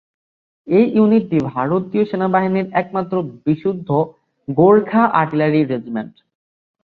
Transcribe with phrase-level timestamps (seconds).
[0.67, 3.15] এই ইউনিটটি ভারতীয় সেনাবাহিনীর একমাত্র
[3.45, 3.89] বিশুদ্ধ
[4.47, 6.13] গোর্খা আর্টিলারি রেজিমেন্ট।